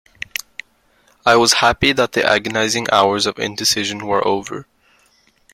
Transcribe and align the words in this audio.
I 1.27 1.35
was 1.35 1.53
happy 1.61 1.91
that 1.93 2.13
the 2.13 2.25
agonising 2.25 2.87
hours 2.91 3.27
of 3.27 3.37
indecision 3.37 4.07
were 4.07 4.27
over. 4.27 4.65